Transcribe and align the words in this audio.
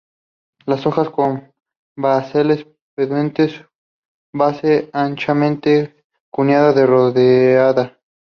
Las 0.65 0.87
hojas 0.87 1.09
son 1.15 1.53
basales, 1.95 2.65
pubescentes, 2.95 3.53
base 4.33 4.89
anchamente 4.93 5.95
cuneada 6.31 6.69
a 6.71 6.73
redondeada. 6.87 7.99